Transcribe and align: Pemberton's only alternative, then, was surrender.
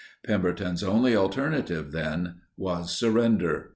Pemberton's 0.25 0.81
only 0.81 1.15
alternative, 1.15 1.91
then, 1.91 2.37
was 2.57 2.89
surrender. 2.89 3.69